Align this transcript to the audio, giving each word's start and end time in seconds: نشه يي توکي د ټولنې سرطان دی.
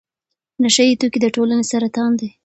نشه 0.61 0.83
يي 0.87 0.93
توکي 0.99 1.19
د 1.21 1.25
ټولنې 1.35 1.65
سرطان 1.71 2.11
دی. 2.19 2.29